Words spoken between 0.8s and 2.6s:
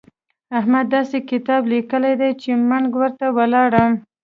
داسې کتاب ليکلی دی چې